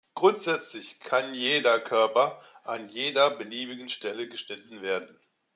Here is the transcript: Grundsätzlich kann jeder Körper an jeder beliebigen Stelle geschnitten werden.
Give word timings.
Grundsätzlich 0.15 0.99
kann 0.99 1.35
jeder 1.35 1.79
Körper 1.79 2.41
an 2.63 2.89
jeder 2.89 3.29
beliebigen 3.37 3.87
Stelle 3.87 4.27
geschnitten 4.27 4.81
werden. 4.81 5.15